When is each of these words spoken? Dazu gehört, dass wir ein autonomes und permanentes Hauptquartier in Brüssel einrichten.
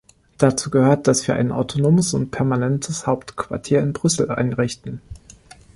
Dazu 0.39 0.71
gehört, 0.71 1.05
dass 1.07 1.27
wir 1.27 1.35
ein 1.35 1.51
autonomes 1.51 2.15
und 2.15 2.31
permanentes 2.31 3.05
Hauptquartier 3.05 3.81
in 3.83 3.93
Brüssel 3.93 4.31
einrichten. 4.31 4.99